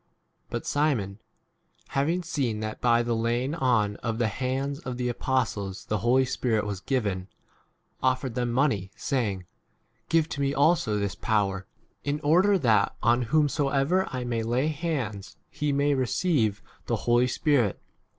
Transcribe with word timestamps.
But 0.49 0.65
Simon, 0.65 1.19
having 1.89 2.23
seen 2.23 2.59
that 2.61 2.81
by 2.81 3.03
the 3.03 3.15
laying 3.15 3.53
on 3.53 3.97
of 3.97 4.17
the 4.17 4.29
hands 4.29 4.79
of 4.79 4.97
the 4.97 5.09
apostles 5.09 5.85
the 5.85 5.99
Holy 5.99 6.25
Spirit 6.25 6.65
was 6.65 6.79
given, 6.79 7.17
19 7.17 7.29
offered 8.01 8.33
them 8.33 8.51
money, 8.51 8.89
saying, 8.95 9.45
Give 10.09 10.27
to 10.29 10.41
me 10.41 10.55
also 10.55 10.97
this 10.97 11.13
power, 11.13 11.67
in 12.03 12.19
order 12.21 12.57
that 12.57 12.95
on 13.03 13.21
whomsoever 13.29 14.07
I 14.11 14.23
may 14.23 14.41
lay 14.41 14.69
hands 14.69 15.37
he 15.51 15.71
may 15.71 15.93
receive 15.93 16.63
[the] 16.87 16.95
Holy 17.05 17.25
20 17.25 17.27
Spirit. 17.27 17.79